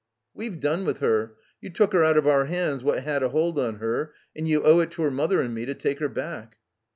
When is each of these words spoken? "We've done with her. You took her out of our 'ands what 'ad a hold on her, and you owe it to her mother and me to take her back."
"We've 0.33 0.59
done 0.59 0.83
with 0.83 0.97
her. 0.97 1.35
You 1.61 1.69
took 1.69 1.93
her 1.93 2.03
out 2.03 2.17
of 2.17 2.25
our 2.25 2.45
'ands 2.45 2.83
what 2.83 3.05
'ad 3.05 3.21
a 3.21 3.29
hold 3.29 3.59
on 3.59 3.75
her, 3.75 4.15
and 4.35 4.47
you 4.47 4.63
owe 4.63 4.79
it 4.79 4.89
to 4.93 5.03
her 5.03 5.11
mother 5.11 5.41
and 5.41 5.53
me 5.53 5.67
to 5.67 5.75
take 5.75 5.99
her 5.99 6.09
back." 6.09 6.57